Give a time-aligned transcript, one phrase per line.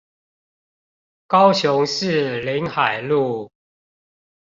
[1.27, 3.51] 高雄市臨海路